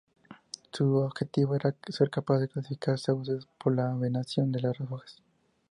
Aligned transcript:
Su 0.71 0.95
objetivo 0.95 1.55
era 1.55 1.75
ser 1.89 2.09
capaz 2.09 2.39
de 2.39 2.47
clasificar 2.47 2.97
sauces 2.97 3.45
por 3.59 3.75
la 3.75 3.93
venación 3.93 4.51
de 4.51 4.61
las 4.61 4.81
hojas. 4.81 5.21